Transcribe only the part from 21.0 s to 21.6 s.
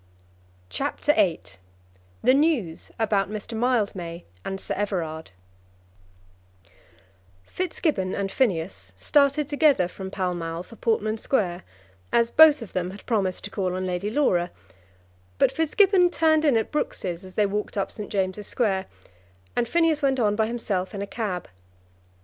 a cab.